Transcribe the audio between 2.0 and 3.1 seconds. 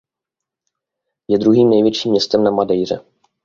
městem na Madeiře.